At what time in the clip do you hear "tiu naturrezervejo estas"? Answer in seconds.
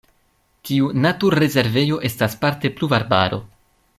0.69-2.39